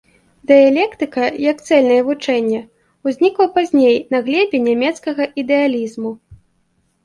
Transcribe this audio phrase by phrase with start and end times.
[0.51, 2.61] Дыялектыка як цэльнае вучэнне
[3.09, 6.11] ўзнікла пазней на глебе нямецкага ідэалізму.